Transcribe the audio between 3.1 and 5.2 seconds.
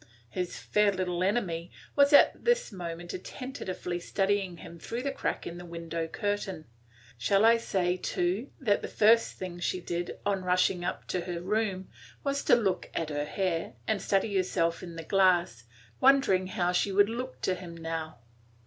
attentively studying him through the